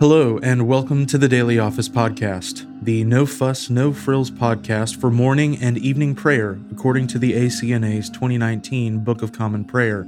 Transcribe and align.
Hello, 0.00 0.38
and 0.44 0.68
welcome 0.68 1.06
to 1.06 1.18
the 1.18 1.26
Daily 1.26 1.58
Office 1.58 1.88
Podcast, 1.88 2.64
the 2.84 3.02
no 3.02 3.26
fuss, 3.26 3.68
no 3.68 3.92
frills 3.92 4.30
podcast 4.30 5.00
for 5.00 5.10
morning 5.10 5.58
and 5.60 5.76
evening 5.76 6.14
prayer, 6.14 6.60
according 6.70 7.08
to 7.08 7.18
the 7.18 7.32
ACNA's 7.32 8.08
2019 8.08 9.00
Book 9.00 9.22
of 9.22 9.32
Common 9.32 9.64
Prayer. 9.64 10.06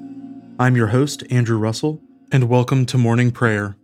I'm 0.61 0.77
your 0.77 0.87
host, 0.87 1.25
Andrew 1.29 1.59
Russell, 1.59 2.01
and 2.31 2.49
welcome 2.49 2.87
to 2.87 2.99
morning 2.99 3.33
prayer. 3.33 3.77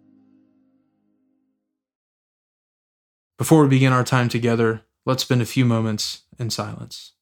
Before 3.37 3.65
we 3.65 3.69
begin 3.69 3.93
our 3.93 4.05
time 4.05 4.29
together, 4.29 4.83
let's 5.07 5.25
spend 5.25 5.43
a 5.43 5.45
few 5.45 5.65
moments 5.65 6.23
in 6.39 6.51
silence. 6.51 7.15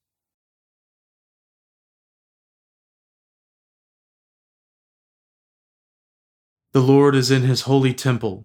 The 6.75 6.83
Lord 6.83 7.15
is 7.15 7.31
in 7.31 7.45
his 7.45 7.63
holy 7.63 7.95
temple 7.95 8.45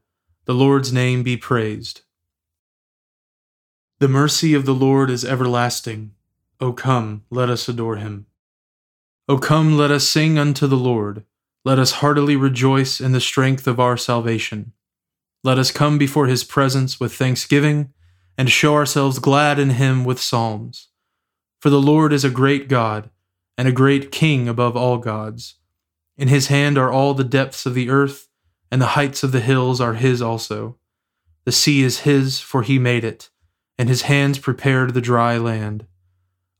The 0.45 0.53
Lord's 0.55 0.91
name 0.91 1.21
be 1.21 1.37
praised. 1.37 2.01
The 3.99 4.07
mercy 4.07 4.55
of 4.55 4.65
the 4.65 4.73
Lord 4.73 5.11
is 5.11 5.23
everlasting. 5.23 6.13
O 6.59 6.73
come, 6.73 7.25
let 7.29 7.47
us 7.47 7.69
adore 7.69 7.97
him. 7.97 8.25
O 9.29 9.37
come, 9.37 9.77
let 9.77 9.91
us 9.91 10.07
sing 10.07 10.39
unto 10.39 10.65
the 10.65 10.77
Lord. 10.77 11.23
Let 11.63 11.77
us 11.77 11.91
heartily 11.91 12.35
rejoice 12.35 12.99
in 12.99 13.11
the 13.11 13.21
strength 13.21 13.67
of 13.67 13.79
our 13.79 13.97
salvation. 13.97 14.73
Let 15.43 15.59
us 15.59 15.69
come 15.69 15.99
before 15.99 16.25
his 16.25 16.43
presence 16.43 16.99
with 16.99 17.13
thanksgiving, 17.13 17.93
and 18.35 18.49
show 18.49 18.73
ourselves 18.73 19.19
glad 19.19 19.59
in 19.59 19.71
him 19.71 20.03
with 20.03 20.19
psalms. 20.19 20.87
For 21.59 21.69
the 21.69 21.79
Lord 21.79 22.13
is 22.13 22.23
a 22.23 22.31
great 22.31 22.67
God, 22.67 23.11
and 23.59 23.67
a 23.67 23.71
great 23.71 24.11
King 24.11 24.47
above 24.47 24.75
all 24.75 24.97
gods. 24.97 25.57
In 26.17 26.29
his 26.29 26.47
hand 26.47 26.79
are 26.79 26.91
all 26.91 27.13
the 27.13 27.23
depths 27.23 27.67
of 27.67 27.75
the 27.75 27.91
earth 27.91 28.27
and 28.71 28.81
the 28.81 28.87
heights 28.87 29.21
of 29.21 29.33
the 29.33 29.41
hills 29.41 29.81
are 29.81 29.95
his 29.95 30.21
also. 30.21 30.77
The 31.43 31.51
sea 31.51 31.83
is 31.83 31.99
his, 32.01 32.39
for 32.39 32.63
he 32.63 32.79
made 32.79 33.03
it, 33.03 33.29
and 33.77 33.89
his 33.89 34.03
hands 34.03 34.39
prepared 34.39 34.93
the 34.93 35.01
dry 35.01 35.37
land. 35.37 35.85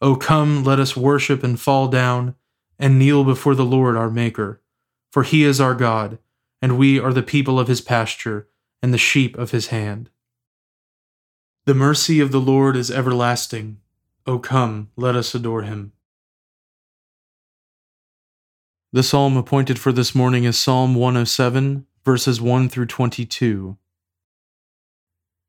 O 0.02 0.16
come, 0.16 0.64
let 0.64 0.80
us 0.80 0.98
worship 0.98 1.44
and 1.44 1.60
fall 1.60 1.88
down, 1.88 2.36
and 2.78 3.00
kneel 3.00 3.24
before 3.24 3.56
the 3.56 3.66
Lord 3.66 3.96
our 3.96 4.10
Maker. 4.10 4.62
For 5.12 5.24
he 5.24 5.44
is 5.44 5.62
our 5.62 5.76
God, 5.76 6.20
and 6.62 6.78
we 6.78 7.00
are 7.00 7.14
the 7.14 7.24
people 7.24 7.60
of 7.60 7.68
his 7.68 7.80
pasture, 7.80 8.48
and 8.82 8.94
the 8.94 8.98
sheep 8.98 9.38
of 9.38 9.52
his 9.52 9.68
hand. 9.68 10.10
The 11.66 11.76
mercy 11.76 12.20
of 12.20 12.32
the 12.32 12.42
Lord 12.42 12.76
is 12.76 12.90
everlasting. 12.92 13.78
O 14.26 14.40
come, 14.40 14.90
let 14.96 15.16
us 15.16 15.34
adore 15.36 15.62
him. 15.62 15.94
The 18.92 19.04
psalm 19.04 19.38
appointed 19.38 19.80
for 19.80 19.92
this 19.92 20.14
morning 20.14 20.44
is 20.44 20.60
Psalm 20.60 20.96
107 20.96 21.86
verses 22.04 22.42
1 22.42 22.70
through 22.70 22.88
22. 22.88 23.78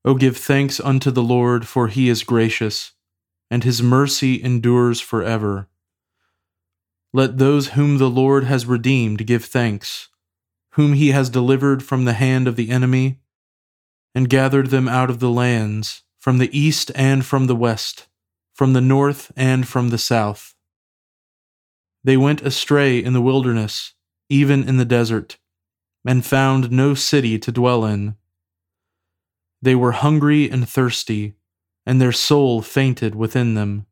O 0.04 0.14
give 0.14 0.36
thanks 0.36 0.80
unto 0.80 1.10
the 1.10 1.22
Lord, 1.22 1.66
for 1.66 1.88
he 1.88 2.08
is 2.08 2.24
gracious, 2.24 2.92
and 3.50 3.64
his 3.64 3.82
mercy 3.82 4.42
endures 4.42 5.00
forever. 5.00 5.68
Let 7.12 7.38
those 7.38 7.68
whom 7.68 7.98
the 7.98 8.10
Lord 8.10 8.44
has 8.44 8.66
redeemed 8.66 9.26
give 9.26 9.44
thanks, 9.44 10.08
whom 10.72 10.94
he 10.94 11.08
has 11.08 11.30
delivered 11.30 11.82
from 11.82 12.04
the 12.04 12.14
hand 12.14 12.48
of 12.48 12.56
the 12.56 12.70
enemy, 12.70 13.20
and 14.14 14.28
gathered 14.28 14.68
them 14.68 14.88
out 14.88 15.08
of 15.08 15.20
the 15.20 15.30
lands, 15.30 16.02
from 16.18 16.38
the 16.38 16.56
east 16.56 16.90
and 16.94 17.24
from 17.24 17.46
the 17.46 17.56
west, 17.56 18.08
from 18.52 18.72
the 18.72 18.80
north 18.80 19.32
and 19.36 19.66
from 19.66 19.88
the 19.88 19.98
south. 19.98 20.54
They 22.04 22.16
went 22.16 22.42
astray 22.42 22.98
in 22.98 23.12
the 23.12 23.22
wilderness, 23.22 23.94
even 24.28 24.68
in 24.68 24.76
the 24.76 24.84
desert 24.84 25.38
and 26.04 26.26
found 26.26 26.70
no 26.70 26.94
city 26.94 27.38
to 27.38 27.52
dwell 27.52 27.84
in. 27.84 28.16
They 29.60 29.74
were 29.74 29.92
hungry 29.92 30.50
and 30.50 30.68
thirsty, 30.68 31.34
and 31.86 32.00
their 32.00 32.12
soul 32.12 32.62
fainted 32.62 33.14
within 33.14 33.54
them. 33.54 33.86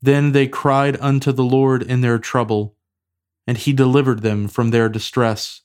Then 0.00 0.32
they 0.32 0.46
cried 0.46 0.96
unto 1.00 1.32
the 1.32 1.44
Lord 1.44 1.82
in 1.82 2.00
their 2.00 2.18
trouble, 2.18 2.76
and 3.46 3.58
he 3.58 3.72
delivered 3.72 4.22
them 4.22 4.46
from 4.46 4.70
their 4.70 4.88
distress. 4.88 5.62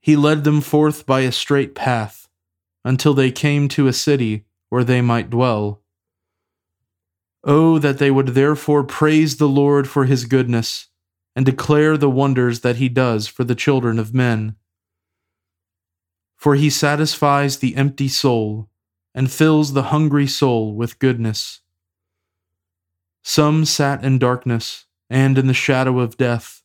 He 0.00 0.16
led 0.16 0.44
them 0.44 0.60
forth 0.60 1.04
by 1.04 1.20
a 1.20 1.32
straight 1.32 1.74
path, 1.74 2.28
until 2.84 3.14
they 3.14 3.30
came 3.30 3.68
to 3.68 3.86
a 3.86 3.92
city 3.92 4.46
where 4.70 4.84
they 4.84 5.00
might 5.00 5.30
dwell. 5.30 5.82
Oh, 7.44 7.78
that 7.78 7.98
they 7.98 8.10
would 8.10 8.28
therefore 8.28 8.84
praise 8.84 9.36
the 9.36 9.48
Lord 9.48 9.88
for 9.88 10.06
his 10.06 10.24
goodness 10.24 10.88
and 11.34 11.46
declare 11.46 11.96
the 11.96 12.10
wonders 12.10 12.60
that 12.60 12.76
he 12.76 12.88
does 12.88 13.26
for 13.26 13.44
the 13.44 13.54
children 13.54 13.98
of 13.98 14.14
men. 14.14 14.56
For 16.36 16.54
he 16.54 16.70
satisfies 16.70 17.58
the 17.58 17.76
empty 17.76 18.08
soul 18.08 18.68
and 19.14 19.30
fills 19.30 19.72
the 19.72 19.84
hungry 19.84 20.26
soul 20.26 20.74
with 20.74 20.98
goodness. 20.98 21.60
Some 23.22 23.64
sat 23.64 24.04
in 24.04 24.18
darkness 24.18 24.86
and 25.08 25.38
in 25.38 25.46
the 25.46 25.54
shadow 25.54 26.00
of 26.00 26.16
death, 26.16 26.62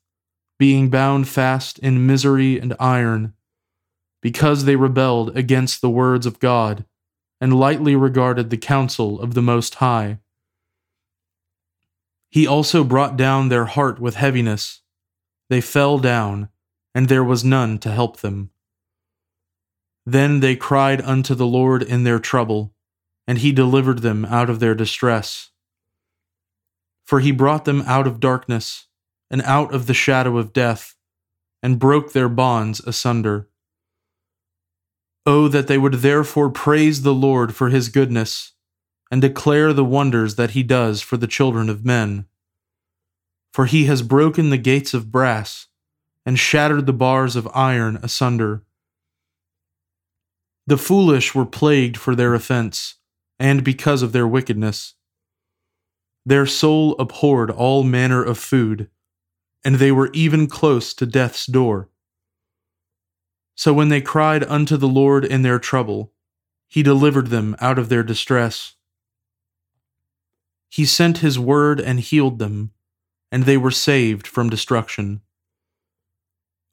being 0.58 0.90
bound 0.90 1.28
fast 1.28 1.78
in 1.80 2.08
misery 2.08 2.60
and 2.60 2.74
iron, 2.80 3.34
because 4.22 4.66
they 4.66 4.76
rebelled 4.76 5.38
against 5.38 5.82
the 5.82 5.90
words 5.90 6.26
of 6.26 6.40
God 6.40 6.86
and 7.40 7.60
lightly 7.60 7.96
regarded 7.96 8.50
the 8.50 8.58
counsel 8.58 9.22
of 9.22 9.36
the 9.36 9.42
Most 9.42 9.76
High. 9.76 10.18
He 12.30 12.46
also 12.46 12.84
brought 12.84 13.18
down 13.18 13.50
their 13.50 13.66
heart 13.66 14.00
with 14.00 14.16
heaviness. 14.16 14.82
They 15.50 15.62
fell 15.62 15.98
down, 15.98 16.50
and 16.94 17.08
there 17.08 17.24
was 17.24 17.44
none 17.44 17.78
to 17.80 17.92
help 17.92 18.18
them. 18.18 18.52
Then 20.06 20.40
they 20.40 20.56
cried 20.56 21.02
unto 21.02 21.36
the 21.36 21.48
Lord 21.48 21.84
in 21.84 22.04
their 22.04 22.20
trouble, 22.20 22.74
and 23.28 23.38
he 23.38 23.52
delivered 23.52 24.00
them 24.00 24.26
out 24.26 24.50
of 24.50 24.60
their 24.60 24.76
distress. 24.76 25.52
For 27.06 27.20
he 27.20 27.32
brought 27.32 27.66
them 27.66 27.82
out 27.86 28.08
of 28.08 28.20
darkness, 28.20 28.88
and 29.30 29.42
out 29.44 29.74
of 29.74 29.88
the 29.88 29.94
shadow 29.94 30.38
of 30.38 30.54
death, 30.54 30.96
and 31.64 31.80
broke 31.80 32.14
their 32.14 32.30
bonds 32.30 32.80
asunder. 32.82 33.50
Oh, 35.26 35.48
that 35.50 35.68
they 35.68 35.78
would 35.78 35.96
therefore 35.96 36.50
praise 36.50 37.02
the 37.02 37.14
Lord 37.14 37.56
for 37.56 37.70
his 37.70 37.90
goodness 37.90 38.54
and 39.10 39.22
declare 39.22 39.74
the 39.74 39.86
wonders 39.86 40.36
that 40.36 40.52
he 40.52 40.64
does 40.64 41.02
for 41.02 41.18
the 41.18 41.28
children 41.28 41.70
of 41.70 41.86
men. 41.86 42.26
For 43.54 43.66
he 43.66 43.86
has 43.86 44.02
broken 44.02 44.50
the 44.50 44.58
gates 44.58 44.94
of 44.94 45.12
brass 45.12 45.68
and 46.26 46.38
shattered 46.38 46.86
the 46.86 46.94
bars 46.94 47.36
of 47.36 47.48
iron 47.54 47.98
asunder. 48.04 48.64
The 50.66 50.78
foolish 50.78 51.34
were 51.34 51.46
plagued 51.46 51.96
for 51.96 52.14
their 52.14 52.34
offense, 52.34 52.96
and 53.40 53.64
because 53.64 54.02
of 54.02 54.12
their 54.12 54.28
wickedness. 54.28 54.96
Their 56.26 56.46
soul 56.46 56.96
abhorred 57.00 57.50
all 57.50 57.84
manner 57.84 58.22
of 58.22 58.38
food, 58.38 58.90
and 59.64 59.76
they 59.76 59.94
were 59.94 60.10
even 60.14 60.48
close 60.48 60.94
to 60.96 61.06
death's 61.06 61.46
door. 61.46 61.90
So 63.56 63.74
when 63.74 63.90
they 63.90 64.02
cried 64.02 64.44
unto 64.44 64.78
the 64.78 64.88
Lord 64.88 65.24
in 65.24 65.42
their 65.42 65.58
trouble, 65.58 66.14
he 66.68 66.84
delivered 66.84 67.28
them 67.28 67.56
out 67.60 67.80
of 67.80 67.90
their 67.90 68.04
distress. 68.04 68.76
He 70.70 70.86
sent 70.86 71.20
his 71.20 71.40
word 71.40 71.80
and 71.80 72.00
healed 72.00 72.40
them, 72.40 72.72
and 73.32 73.44
they 73.44 73.58
were 73.58 73.72
saved 73.72 74.28
from 74.28 74.50
destruction. 74.50 75.22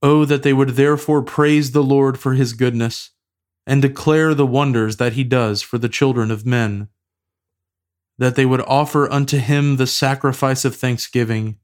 Oh, 0.02 0.25
that 0.25 0.43
they 0.43 0.52
would 0.52 0.70
therefore 0.70 1.23
praise 1.23 1.73
the 1.73 1.82
Lord 1.82 2.19
for 2.19 2.35
his 2.35 2.52
goodness, 2.52 3.11
and 3.67 3.81
declare 3.81 4.35
the 4.35 4.46
wonders 4.46 4.96
that 4.96 5.14
he 5.14 5.25
does 5.25 5.62
for 5.62 5.79
the 5.79 5.88
children 5.88 6.31
of 6.31 6.44
men. 6.44 6.88
That 8.19 8.37
they 8.37 8.44
would 8.44 8.61
offer 8.62 9.11
unto 9.11 9.38
him 9.38 9.76
the 9.76 9.87
sacrifice 9.87 10.64
of 10.64 10.76
thanksgiving, 10.76 11.58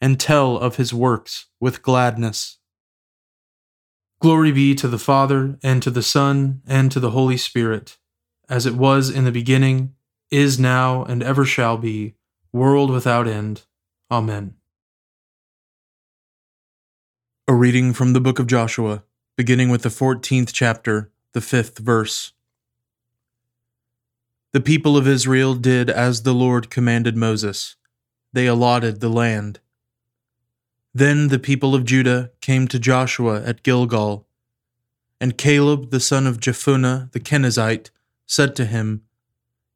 and 0.00 0.18
tell 0.18 0.56
of 0.56 0.76
his 0.76 0.94
works 0.94 1.46
with 1.60 1.82
gladness. 1.82 2.58
Glory 4.20 4.52
be 4.52 4.74
to 4.76 4.88
the 4.88 4.98
Father, 4.98 5.58
and 5.62 5.82
to 5.82 5.90
the 5.90 6.02
Son, 6.02 6.62
and 6.66 6.90
to 6.92 7.00
the 7.00 7.10
Holy 7.10 7.36
Spirit, 7.36 7.98
as 8.48 8.66
it 8.66 8.74
was 8.74 9.10
in 9.10 9.24
the 9.24 9.32
beginning, 9.32 9.94
is 10.32 10.58
now, 10.58 11.04
and 11.04 11.22
ever 11.22 11.44
shall 11.44 11.76
be, 11.76 12.14
world 12.52 12.90
without 12.90 13.28
end. 13.28 13.62
Amen. 14.10 14.54
A 17.46 17.54
reading 17.54 17.92
from 17.92 18.14
the 18.14 18.20
book 18.20 18.38
of 18.38 18.46
Joshua, 18.46 19.04
beginning 19.36 19.68
with 19.68 19.82
the 19.82 19.90
14th 19.90 20.50
chapter, 20.52 21.12
the 21.34 21.40
5th 21.40 21.78
verse. 21.78 22.32
The 24.52 24.60
people 24.60 24.96
of 24.96 25.06
Israel 25.06 25.54
did 25.54 25.90
as 25.90 26.22
the 26.22 26.34
Lord 26.34 26.70
commanded 26.70 27.14
Moses. 27.16 27.76
They 28.32 28.46
allotted 28.46 29.00
the 29.00 29.10
land. 29.10 29.60
Then 30.94 31.28
the 31.28 31.38
people 31.38 31.74
of 31.74 31.84
Judah 31.84 32.30
came 32.40 32.68
to 32.68 32.78
Joshua 32.78 33.42
at 33.44 33.62
Gilgal. 33.62 34.26
And 35.20 35.36
Caleb 35.36 35.90
the 35.90 36.00
son 36.00 36.26
of 36.26 36.40
Jephunneh 36.40 37.12
the 37.12 37.20
Kenizzite 37.20 37.90
said 38.26 38.56
to 38.56 38.64
him, 38.64 39.02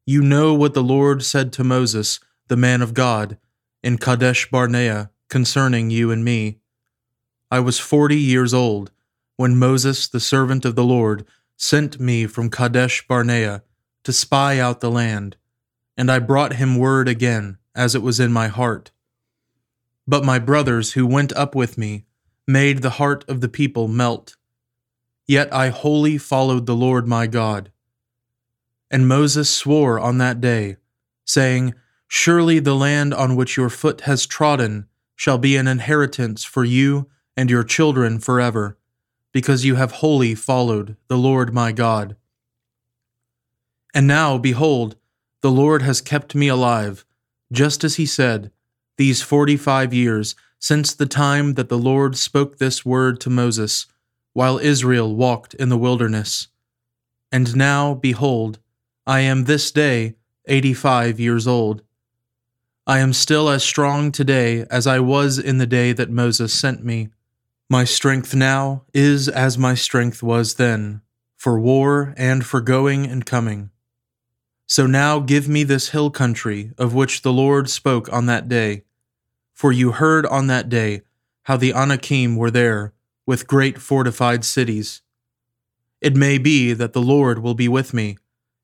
You 0.09 0.21
know 0.21 0.53
what 0.53 0.73
the 0.73 0.81
Lord 0.81 1.21
said 1.21 1.51
to 1.51 1.65
Moses, 1.65 2.21
the 2.47 2.55
man 2.55 2.81
of 2.81 2.93
God, 2.93 3.37
in 3.83 3.97
Kadesh 3.97 4.49
Barnea 4.49 5.11
concerning 5.27 5.89
you 5.89 6.11
and 6.11 6.23
me. 6.23 6.59
I 7.51 7.59
was 7.59 7.77
forty 7.77 8.15
years 8.15 8.53
old 8.53 8.91
when 9.35 9.59
Moses, 9.59 10.07
the 10.07 10.21
servant 10.21 10.63
of 10.63 10.75
the 10.75 10.83
Lord, 10.85 11.25
sent 11.57 11.99
me 11.99 12.25
from 12.25 12.49
Kadesh 12.49 13.05
Barnea 13.05 13.63
to 14.05 14.13
spy 14.13 14.59
out 14.59 14.79
the 14.79 14.89
land, 14.89 15.35
and 15.97 16.09
I 16.09 16.19
brought 16.19 16.53
him 16.53 16.77
word 16.77 17.09
again, 17.09 17.57
as 17.75 17.93
it 17.93 18.01
was 18.01 18.17
in 18.17 18.31
my 18.31 18.47
heart. 18.47 18.91
But 20.07 20.23
my 20.23 20.39
brothers 20.39 20.93
who 20.93 21.05
went 21.05 21.33
up 21.33 21.53
with 21.53 21.77
me 21.77 22.05
made 22.47 22.81
the 22.81 22.91
heart 22.91 23.25
of 23.27 23.41
the 23.41 23.49
people 23.49 23.89
melt. 23.89 24.37
Yet 25.25 25.53
I 25.53 25.67
wholly 25.67 26.17
followed 26.17 26.65
the 26.65 26.77
Lord 26.77 27.09
my 27.09 27.27
God. 27.27 27.73
And 28.89 29.07
Moses 29.07 29.49
swore 29.49 29.99
on 29.99 30.17
that 30.19 30.39
day, 30.39 30.77
saying, 31.25 31.73
Surely 32.07 32.59
the 32.59 32.75
land 32.75 33.13
on 33.13 33.35
which 33.35 33.57
your 33.57 33.69
foot 33.69 34.01
has 34.01 34.25
trodden 34.25 34.87
shall 35.15 35.37
be 35.37 35.57
an 35.57 35.67
inheritance 35.67 36.43
for 36.43 36.63
you 36.63 37.09
and 37.35 37.49
your 37.49 37.63
children 37.63 38.19
forever, 38.19 38.77
because 39.33 39.65
you 39.65 39.75
have 39.75 39.93
wholly 39.93 40.33
followed 40.33 40.95
the 41.07 41.17
Lord 41.17 41.53
my 41.53 41.71
God. 41.71 42.15
And 43.93 44.07
now, 44.07 44.37
behold, 44.37 44.95
the 45.41 45.51
Lord 45.51 45.81
has 45.81 46.01
kept 46.01 46.33
me 46.33 46.47
alive, 46.47 47.05
just 47.51 47.83
as 47.83 47.95
he 47.95 48.05
said, 48.05 48.51
these 48.97 49.21
forty 49.21 49.57
five 49.57 49.93
years 49.93 50.35
since 50.59 50.93
the 50.93 51.05
time 51.05 51.53
that 51.53 51.69
the 51.69 51.77
Lord 51.77 52.17
spoke 52.17 52.57
this 52.57 52.85
word 52.85 53.19
to 53.21 53.29
Moses, 53.29 53.85
while 54.33 54.57
Israel 54.57 55.15
walked 55.15 55.53
in 55.53 55.69
the 55.69 55.77
wilderness. 55.77 56.47
And 57.31 57.55
now, 57.55 57.93
behold, 57.93 58.59
I 59.07 59.21
am 59.21 59.45
this 59.45 59.71
day 59.71 60.15
eighty 60.49 60.73
five 60.73 61.17
years 61.17 61.47
old. 61.47 61.81
I 62.85 62.99
am 62.99 63.13
still 63.13 63.47
as 63.47 63.63
strong 63.63 64.11
today 64.11 64.65
as 64.69 64.85
I 64.85 64.99
was 64.99 65.39
in 65.39 65.59
the 65.59 65.65
day 65.65 65.93
that 65.93 66.09
Moses 66.09 66.53
sent 66.53 66.83
me. 66.83 67.07
My 67.69 67.85
strength 67.85 68.35
now 68.35 68.83
is 68.93 69.29
as 69.29 69.57
my 69.57 69.75
strength 69.75 70.21
was 70.21 70.55
then, 70.55 70.99
for 71.37 71.57
war 71.57 72.13
and 72.17 72.45
for 72.45 72.59
going 72.59 73.05
and 73.05 73.25
coming. 73.25 73.69
So 74.65 74.85
now 74.85 75.19
give 75.19 75.47
me 75.47 75.63
this 75.63 75.89
hill 75.89 76.11
country 76.11 76.73
of 76.77 76.93
which 76.93 77.21
the 77.21 77.31
Lord 77.31 77.69
spoke 77.69 78.11
on 78.11 78.25
that 78.25 78.49
day 78.49 78.83
for 79.53 79.71
you 79.71 79.93
heard 79.93 80.25
on 80.25 80.47
that 80.47 80.67
day 80.67 81.03
how 81.43 81.55
the 81.55 81.73
Anakim 81.73 82.35
were 82.35 82.51
there 82.51 82.91
with 83.25 83.47
great 83.47 83.77
fortified 83.77 84.43
cities. 84.43 85.01
It 86.01 86.13
may 86.13 86.37
be 86.37 86.73
that 86.73 86.91
the 86.91 87.01
Lord 87.01 87.39
will 87.39 87.55
be 87.55 87.69
with 87.69 87.93
me, 87.93 88.17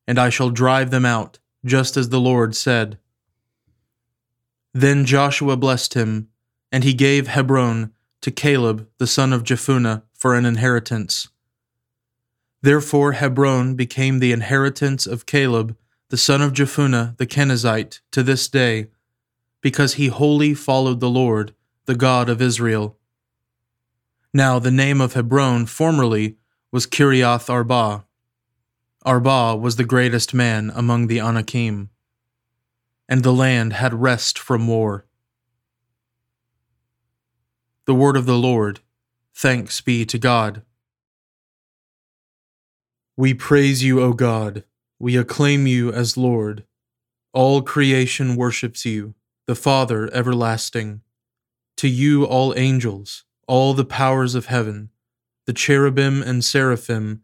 and 0.06 0.18
I 0.18 0.28
shall 0.28 0.50
drive 0.50 0.90
them 0.90 1.04
out, 1.04 1.38
just 1.64 1.96
as 1.96 2.08
the 2.08 2.20
Lord 2.20 2.54
said. 2.54 2.98
Then 4.72 5.04
Joshua 5.04 5.56
blessed 5.56 5.94
him, 5.94 6.28
and 6.72 6.84
he 6.84 6.94
gave 6.94 7.28
Hebron 7.28 7.92
to 8.20 8.30
Caleb 8.30 8.88
the 8.98 9.06
son 9.06 9.32
of 9.32 9.44
Jephunneh 9.44 10.02
for 10.12 10.34
an 10.34 10.44
inheritance. 10.44 11.28
Therefore 12.62 13.12
Hebron 13.12 13.74
became 13.74 14.18
the 14.18 14.32
inheritance 14.32 15.06
of 15.06 15.26
Caleb 15.26 15.76
the 16.10 16.16
son 16.16 16.40
of 16.42 16.52
Jephunneh 16.52 17.16
the 17.16 17.26
Kenizzite 17.26 18.00
to 18.12 18.22
this 18.22 18.48
day, 18.48 18.88
because 19.60 19.94
he 19.94 20.08
wholly 20.08 20.54
followed 20.54 21.00
the 21.00 21.10
Lord, 21.10 21.54
the 21.86 21.94
God 21.94 22.28
of 22.28 22.42
Israel. 22.42 22.96
Now 24.32 24.58
the 24.58 24.70
name 24.70 25.00
of 25.00 25.14
Hebron 25.14 25.66
formerly 25.66 26.36
was 26.70 26.86
Kiriath 26.86 27.48
Arba. 27.48 28.04
Arba 29.06 29.54
was 29.54 29.76
the 29.76 29.84
greatest 29.84 30.32
man 30.32 30.72
among 30.74 31.08
the 31.08 31.20
Anakim, 31.20 31.90
and 33.06 33.22
the 33.22 33.34
land 33.34 33.74
had 33.74 33.92
rest 33.92 34.38
from 34.38 34.66
war. 34.66 35.04
The 37.84 37.94
word 37.94 38.16
of 38.16 38.24
the 38.24 38.38
Lord. 38.38 38.80
Thanks 39.34 39.82
be 39.82 40.06
to 40.06 40.16
God. 40.16 40.62
We 43.14 43.34
praise 43.34 43.82
you, 43.84 44.00
O 44.00 44.14
God. 44.14 44.64
We 44.98 45.18
acclaim 45.18 45.66
you 45.66 45.92
as 45.92 46.16
Lord. 46.16 46.64
All 47.34 47.60
creation 47.60 48.36
worships 48.36 48.86
you 48.86 49.14
the 49.46 49.54
Father 49.54 50.08
everlasting. 50.14 51.02
To 51.76 51.88
you, 51.88 52.24
all 52.24 52.54
angels, 52.56 53.24
all 53.46 53.74
the 53.74 53.84
powers 53.84 54.34
of 54.34 54.46
heaven, 54.46 54.88
the 55.44 55.52
cherubim 55.52 56.22
and 56.22 56.42
seraphim 56.42 57.23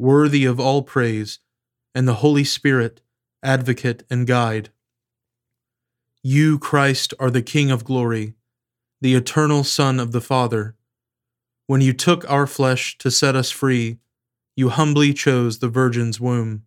worthy 0.00 0.46
of 0.46 0.58
all 0.58 0.82
praise, 0.82 1.38
and 1.94 2.08
the 2.08 2.14
Holy 2.14 2.44
Spirit, 2.44 3.02
advocate 3.42 4.02
and 4.10 4.26
guide. 4.26 4.70
You, 6.22 6.58
Christ, 6.58 7.12
are 7.20 7.30
the 7.30 7.42
King 7.42 7.70
of 7.70 7.84
glory, 7.84 8.34
the 9.00 9.14
eternal 9.14 9.62
Son 9.62 10.00
of 10.00 10.12
the 10.12 10.20
Father. 10.20 10.74
When 11.66 11.80
you 11.80 11.92
took 11.92 12.28
our 12.30 12.46
flesh 12.46 12.96
to 12.98 13.10
set 13.10 13.36
us 13.36 13.50
free, 13.50 13.98
you 14.56 14.70
humbly 14.70 15.12
chose 15.12 15.58
the 15.58 15.68
Virgin's 15.68 16.20
womb. 16.20 16.64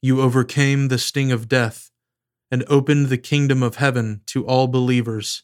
You 0.00 0.20
overcame 0.20 0.88
the 0.88 0.98
sting 0.98 1.32
of 1.32 1.48
death 1.48 1.90
and 2.50 2.64
opened 2.68 3.08
the 3.08 3.18
kingdom 3.18 3.62
of 3.62 3.76
heaven 3.76 4.22
to 4.26 4.46
all 4.46 4.68
believers. 4.68 5.42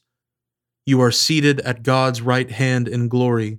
You 0.87 1.01
are 1.01 1.11
seated 1.11 1.61
at 1.61 1.83
God's 1.83 2.23
right 2.23 2.51
hand 2.51 2.89
in 2.89 3.09
glory. 3.09 3.59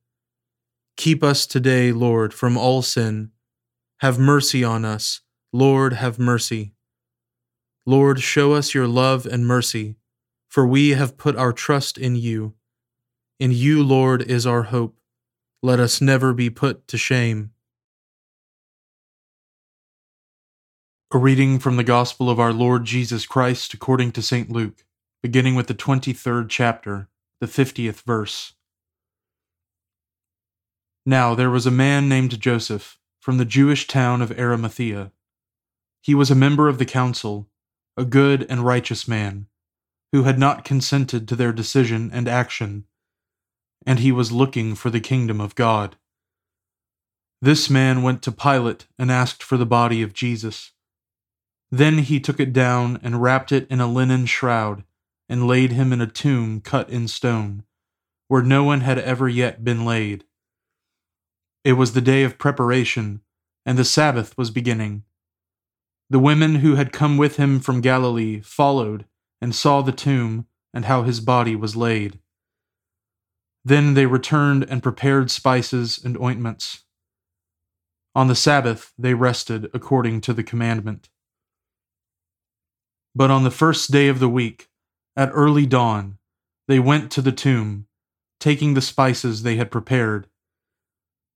Keep 1.01 1.23
us 1.23 1.47
today, 1.47 1.91
Lord, 1.91 2.31
from 2.31 2.55
all 2.55 2.83
sin. 2.83 3.31
Have 4.01 4.19
mercy 4.19 4.63
on 4.63 4.85
us. 4.85 5.21
Lord, 5.51 5.93
have 5.93 6.19
mercy. 6.19 6.75
Lord, 7.87 8.19
show 8.19 8.53
us 8.53 8.75
your 8.75 8.87
love 8.87 9.25
and 9.25 9.47
mercy, 9.47 9.95
for 10.47 10.63
we 10.63 10.89
have 10.89 11.17
put 11.17 11.35
our 11.35 11.53
trust 11.53 11.97
in 11.97 12.15
you. 12.15 12.53
In 13.39 13.49
you, 13.49 13.81
Lord, 13.83 14.21
is 14.21 14.45
our 14.45 14.61
hope. 14.61 14.95
Let 15.63 15.79
us 15.79 16.01
never 16.01 16.33
be 16.33 16.51
put 16.51 16.87
to 16.89 16.99
shame. 16.99 17.49
A 21.11 21.17
reading 21.17 21.57
from 21.57 21.77
the 21.77 21.83
Gospel 21.83 22.29
of 22.29 22.39
our 22.39 22.53
Lord 22.53 22.85
Jesus 22.85 23.25
Christ 23.25 23.73
according 23.73 24.11
to 24.11 24.21
St. 24.21 24.51
Luke, 24.51 24.85
beginning 25.23 25.55
with 25.55 25.65
the 25.65 25.73
23rd 25.73 26.47
chapter, 26.47 27.09
the 27.39 27.47
50th 27.47 28.03
verse. 28.03 28.53
Now 31.05 31.33
there 31.33 31.49
was 31.49 31.65
a 31.65 31.71
man 31.71 32.07
named 32.07 32.39
Joseph, 32.39 32.99
from 33.19 33.37
the 33.37 33.45
Jewish 33.45 33.87
town 33.87 34.21
of 34.21 34.37
Arimathea. 34.37 35.11
He 36.01 36.13
was 36.13 36.29
a 36.29 36.35
member 36.35 36.67
of 36.67 36.77
the 36.77 36.85
council, 36.85 37.47
a 37.97 38.05
good 38.05 38.45
and 38.49 38.65
righteous 38.65 39.07
man, 39.07 39.47
who 40.11 40.23
had 40.23 40.37
not 40.37 40.65
consented 40.65 41.27
to 41.27 41.35
their 41.35 41.51
decision 41.51 42.11
and 42.13 42.27
action, 42.27 42.85
and 43.85 43.99
he 43.99 44.11
was 44.11 44.31
looking 44.31 44.75
for 44.75 44.89
the 44.89 44.99
kingdom 44.99 45.41
of 45.41 45.55
God. 45.55 45.95
This 47.41 47.69
man 47.69 48.03
went 48.03 48.21
to 48.23 48.31
Pilate 48.31 48.87
and 48.99 49.11
asked 49.11 49.41
for 49.41 49.57
the 49.57 49.65
body 49.65 50.03
of 50.03 50.13
Jesus. 50.13 50.71
Then 51.71 51.99
he 51.99 52.19
took 52.19 52.39
it 52.39 52.53
down 52.53 52.99
and 53.01 53.21
wrapped 53.21 53.51
it 53.51 53.67
in 53.71 53.79
a 53.79 53.91
linen 53.91 54.27
shroud, 54.27 54.83
and 55.27 55.47
laid 55.47 55.71
him 55.71 55.91
in 55.91 56.01
a 56.01 56.07
tomb 56.07 56.61
cut 56.61 56.89
in 56.91 57.07
stone, 57.07 57.63
where 58.27 58.43
no 58.43 58.63
one 58.63 58.81
had 58.81 58.99
ever 58.99 59.27
yet 59.27 59.63
been 59.63 59.83
laid. 59.83 60.25
It 61.63 61.73
was 61.73 61.93
the 61.93 62.01
day 62.01 62.23
of 62.23 62.39
preparation, 62.39 63.21
and 63.65 63.77
the 63.77 63.85
Sabbath 63.85 64.35
was 64.37 64.49
beginning. 64.49 65.03
The 66.09 66.19
women 66.19 66.55
who 66.55 66.75
had 66.75 66.91
come 66.91 67.17
with 67.17 67.37
him 67.37 67.59
from 67.59 67.81
Galilee 67.81 68.41
followed 68.41 69.05
and 69.39 69.53
saw 69.53 69.81
the 69.81 69.91
tomb 69.91 70.47
and 70.73 70.85
how 70.85 71.03
his 71.03 71.19
body 71.19 71.55
was 71.55 71.75
laid. 71.75 72.19
Then 73.63 73.93
they 73.93 74.07
returned 74.07 74.63
and 74.63 74.81
prepared 74.81 75.29
spices 75.29 76.03
and 76.03 76.17
ointments. 76.17 76.83
On 78.15 78.27
the 78.27 78.35
Sabbath 78.35 78.93
they 78.97 79.13
rested 79.13 79.69
according 79.73 80.21
to 80.21 80.33
the 80.33 80.43
commandment. 80.43 81.09
But 83.13 83.29
on 83.29 83.43
the 83.43 83.51
first 83.51 83.91
day 83.91 84.07
of 84.07 84.19
the 84.19 84.29
week, 84.29 84.69
at 85.15 85.29
early 85.33 85.65
dawn, 85.65 86.17
they 86.67 86.79
went 86.79 87.11
to 87.11 87.21
the 87.21 87.31
tomb, 87.31 87.87
taking 88.39 88.73
the 88.73 88.81
spices 88.81 89.43
they 89.43 89.57
had 89.57 89.69
prepared. 89.69 90.27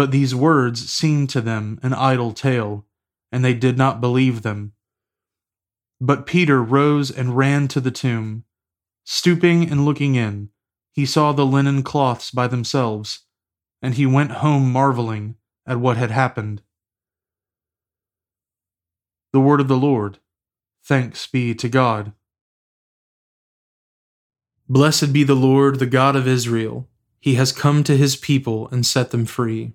But 0.00 0.12
these 0.12 0.34
words 0.34 0.90
seemed 0.90 1.28
to 1.28 1.42
them 1.42 1.78
an 1.82 1.92
idle 1.92 2.32
tale, 2.32 2.86
and 3.30 3.44
they 3.44 3.52
did 3.52 3.76
not 3.76 4.00
believe 4.00 4.40
them. 4.40 4.72
But 6.00 6.24
Peter 6.24 6.62
rose 6.62 7.10
and 7.10 7.36
ran 7.36 7.68
to 7.68 7.82
the 7.82 7.90
tomb. 7.90 8.44
Stooping 9.04 9.70
and 9.70 9.84
looking 9.84 10.14
in, 10.14 10.48
he 10.90 11.04
saw 11.04 11.32
the 11.32 11.44
linen 11.44 11.82
cloths 11.82 12.30
by 12.30 12.46
themselves, 12.46 13.26
and 13.82 13.92
he 13.92 14.06
went 14.06 14.40
home 14.40 14.72
marveling 14.72 15.34
at 15.66 15.80
what 15.80 15.98
had 15.98 16.10
happened. 16.10 16.62
The 19.34 19.40
word 19.40 19.60
of 19.60 19.68
the 19.68 19.76
Lord. 19.76 20.18
Thanks 20.82 21.26
be 21.26 21.54
to 21.56 21.68
God. 21.68 22.14
Blessed 24.66 25.12
be 25.12 25.24
the 25.24 25.34
Lord, 25.34 25.78
the 25.78 25.84
God 25.84 26.16
of 26.16 26.26
Israel. 26.26 26.88
He 27.20 27.34
has 27.34 27.52
come 27.52 27.84
to 27.84 27.98
his 27.98 28.16
people 28.16 28.66
and 28.68 28.86
set 28.86 29.10
them 29.10 29.26
free. 29.26 29.74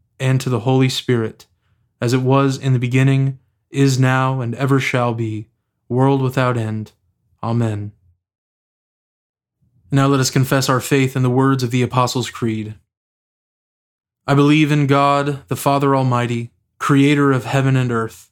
and 0.21 0.39
to 0.39 0.49
the 0.49 0.61
Holy 0.61 0.87
Spirit, 0.87 1.47
as 1.99 2.13
it 2.13 2.21
was 2.21 2.57
in 2.57 2.73
the 2.73 2.79
beginning, 2.79 3.39
is 3.69 3.99
now, 3.99 4.39
and 4.39 4.55
ever 4.55 4.79
shall 4.79 5.13
be, 5.13 5.47
world 5.89 6.21
without 6.21 6.57
end. 6.57 6.93
Amen. 7.43 7.91
Now 9.91 10.07
let 10.07 10.21
us 10.21 10.29
confess 10.29 10.69
our 10.69 10.79
faith 10.79 11.17
in 11.17 11.23
the 11.23 11.29
words 11.29 11.63
of 11.63 11.71
the 11.71 11.81
Apostles' 11.81 12.29
Creed. 12.29 12.75
I 14.25 14.35
believe 14.35 14.71
in 14.71 14.87
God, 14.87 15.47
the 15.49 15.55
Father 15.55 15.95
Almighty, 15.95 16.51
creator 16.77 17.31
of 17.31 17.45
heaven 17.45 17.75
and 17.75 17.91
earth. 17.91 18.29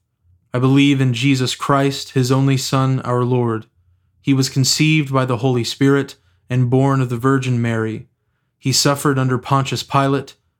I 0.53 0.59
believe 0.59 1.01
in 1.01 1.13
Jesus 1.13 1.55
Christ, 1.55 2.11
his 2.11 2.31
only 2.31 2.57
Son, 2.57 3.01
our 3.01 3.25
Lord. 3.25 3.65
He 4.21 4.33
was 4.33 4.49
conceived 4.49 5.11
by 5.11 5.25
the 5.25 5.37
Holy 5.37 5.63
Spirit 5.63 6.15
and 6.49 6.69
born 6.69 7.01
of 7.01 7.09
the 7.09 7.17
Virgin 7.17 7.61
Mary. 7.61 8.07
He 8.57 8.71
suffered 8.71 9.19
under 9.19 9.37
Pontius 9.37 9.83
Pilate, 9.83 10.35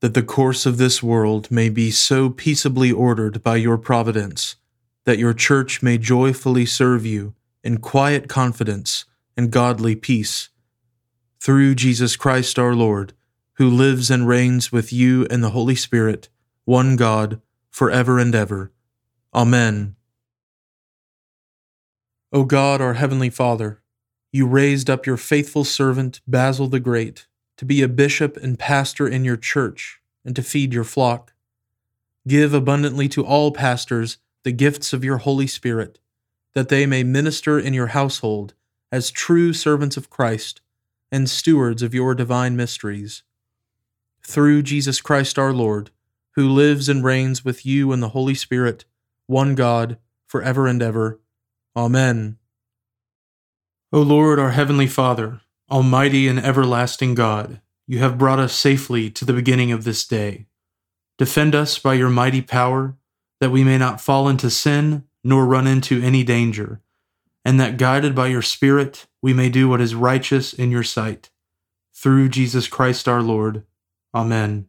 that 0.00 0.14
the 0.14 0.22
course 0.22 0.64
of 0.64 0.78
this 0.78 1.02
world 1.02 1.50
may 1.50 1.68
be 1.68 1.90
so 1.90 2.30
peaceably 2.30 2.92
ordered 2.92 3.42
by 3.42 3.56
your 3.56 3.76
providence, 3.76 4.56
that 5.04 5.18
your 5.18 5.34
church 5.34 5.82
may 5.82 5.98
joyfully 5.98 6.64
serve 6.64 7.04
you 7.04 7.34
in 7.64 7.78
quiet 7.78 8.28
confidence 8.28 9.04
and 9.36 9.50
godly 9.50 9.96
peace. 9.96 10.50
Through 11.40 11.74
Jesus 11.74 12.16
Christ 12.16 12.58
our 12.58 12.74
Lord, 12.74 13.12
who 13.54 13.68
lives 13.68 14.10
and 14.10 14.28
reigns 14.28 14.70
with 14.70 14.92
you 14.92 15.26
and 15.30 15.42
the 15.42 15.50
Holy 15.50 15.74
Spirit, 15.74 16.28
one 16.64 16.94
God, 16.96 17.40
for 17.70 17.90
ever 17.90 18.18
and 18.18 18.34
ever. 18.34 18.72
Amen. 19.34 19.96
O 22.32 22.44
God, 22.44 22.80
our 22.80 22.94
heavenly 22.94 23.30
Father, 23.30 23.80
you 24.30 24.46
raised 24.46 24.88
up 24.88 25.06
your 25.06 25.16
faithful 25.16 25.64
servant 25.64 26.20
Basil 26.26 26.68
the 26.68 26.80
Great 26.80 27.26
to 27.58 27.64
be 27.64 27.82
a 27.82 27.88
bishop 27.88 28.36
and 28.38 28.58
pastor 28.58 29.06
in 29.06 29.24
your 29.24 29.36
church 29.36 30.00
and 30.24 30.34
to 30.34 30.42
feed 30.42 30.72
your 30.72 30.84
flock. 30.84 31.34
Give 32.26 32.54
abundantly 32.54 33.08
to 33.10 33.24
all 33.24 33.52
pastors 33.52 34.18
the 34.44 34.52
gifts 34.52 34.92
of 34.92 35.04
your 35.04 35.18
Holy 35.18 35.46
Spirit, 35.46 35.98
that 36.54 36.68
they 36.68 36.86
may 36.86 37.02
minister 37.02 37.58
in 37.58 37.74
your 37.74 37.88
household 37.88 38.54
as 38.90 39.10
true 39.10 39.52
servants 39.52 39.96
of 39.96 40.08
Christ 40.08 40.60
and 41.12 41.28
stewards 41.28 41.82
of 41.82 41.94
your 41.94 42.14
divine 42.14 42.56
mysteries. 42.56 43.22
Through 44.22 44.62
Jesus 44.62 45.00
Christ 45.00 45.38
our 45.38 45.52
Lord, 45.52 45.90
who 46.32 46.48
lives 46.48 46.88
and 46.88 47.02
reigns 47.02 47.44
with 47.44 47.66
you 47.66 47.92
in 47.92 48.00
the 48.00 48.10
Holy 48.10 48.34
Spirit, 48.34 48.84
one 49.26 49.54
God, 49.54 49.98
for 50.26 50.42
ever 50.42 50.66
and 50.66 50.82
ever. 50.82 51.20
Amen. 51.74 52.38
O 53.92 54.02
Lord, 54.02 54.38
our 54.38 54.50
heavenly 54.50 54.86
Father, 54.86 55.40
Almighty 55.70 56.28
and 56.28 56.38
everlasting 56.38 57.14
God, 57.14 57.60
you 57.86 57.98
have 57.98 58.16
brought 58.16 58.38
us 58.38 58.54
safely 58.54 59.10
to 59.10 59.26
the 59.26 59.34
beginning 59.34 59.70
of 59.70 59.84
this 59.84 60.06
day. 60.06 60.46
Defend 61.18 61.54
us 61.54 61.78
by 61.78 61.92
your 61.92 62.08
mighty 62.08 62.40
power, 62.40 62.96
that 63.40 63.50
we 63.50 63.64
may 63.64 63.76
not 63.76 64.00
fall 64.00 64.30
into 64.30 64.48
sin 64.48 65.04
nor 65.22 65.44
run 65.44 65.66
into 65.66 66.00
any 66.00 66.24
danger, 66.24 66.80
and 67.44 67.60
that 67.60 67.76
guided 67.76 68.14
by 68.14 68.28
your 68.28 68.40
Spirit 68.40 69.06
we 69.20 69.34
may 69.34 69.50
do 69.50 69.68
what 69.68 69.82
is 69.82 69.94
righteous 69.94 70.54
in 70.54 70.70
your 70.70 70.82
sight. 70.82 71.28
Through 71.94 72.30
Jesus 72.30 72.66
Christ 72.66 73.06
our 73.06 73.20
Lord. 73.20 73.64
Amen. 74.14 74.68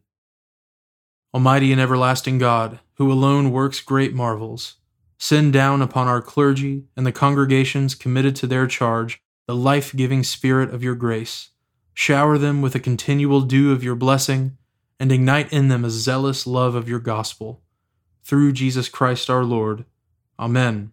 Almighty 1.32 1.72
and 1.72 1.80
everlasting 1.80 2.36
God, 2.36 2.78
who 2.96 3.10
alone 3.10 3.52
works 3.52 3.80
great 3.80 4.12
marvels, 4.12 4.76
send 5.18 5.54
down 5.54 5.80
upon 5.80 6.08
our 6.08 6.20
clergy 6.20 6.84
and 6.94 7.06
the 7.06 7.12
congregations 7.12 7.94
committed 7.94 8.36
to 8.36 8.46
their 8.46 8.66
charge 8.66 9.22
the 9.50 9.56
life 9.56 9.92
giving 9.96 10.22
Spirit 10.22 10.72
of 10.72 10.80
your 10.80 10.94
grace. 10.94 11.48
Shower 11.92 12.38
them 12.38 12.62
with 12.62 12.76
a 12.76 12.78
continual 12.78 13.40
dew 13.40 13.72
of 13.72 13.82
your 13.82 13.96
blessing, 13.96 14.56
and 15.00 15.10
ignite 15.10 15.52
in 15.52 15.66
them 15.66 15.84
a 15.84 15.90
zealous 15.90 16.46
love 16.46 16.76
of 16.76 16.88
your 16.88 17.00
gospel. 17.00 17.60
Through 18.22 18.52
Jesus 18.52 18.88
Christ 18.88 19.28
our 19.28 19.42
Lord. 19.42 19.86
Amen. 20.38 20.92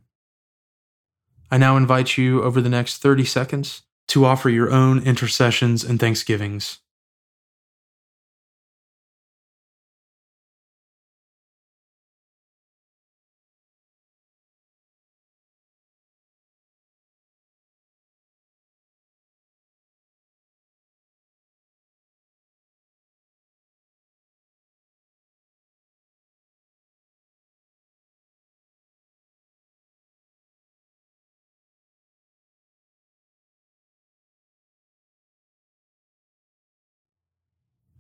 I 1.52 1.58
now 1.58 1.78
invite 1.78 2.18
you 2.18 2.42
over 2.42 2.60
the 2.60 2.68
next 2.68 2.98
30 2.98 3.26
seconds 3.26 3.84
to 4.08 4.26
offer 4.26 4.50
your 4.50 4.72
own 4.72 5.04
intercessions 5.04 5.84
and 5.84 6.00
thanksgivings. 6.00 6.80